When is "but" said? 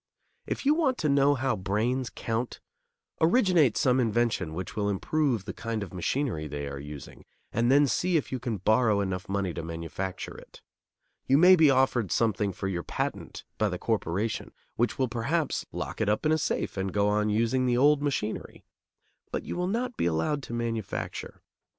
19.31-19.43